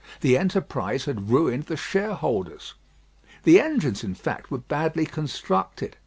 [0.21, 2.73] The enterprise had ruined the shareholders.
[3.43, 5.95] The engines, in fact, were badly constructed.